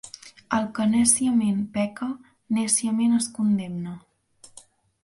[0.59, 2.09] El que nèciament peca,
[2.59, 3.97] nèciament es condemna.